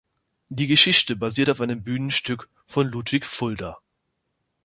Die 0.49 0.65
Geschichte 0.65 1.15
basiert 1.15 1.51
auf 1.51 1.61
einem 1.61 1.83
Bühnenstück 1.83 2.49
von 2.65 2.87
Ludwig 2.87 3.23
Fulda. 3.23 3.77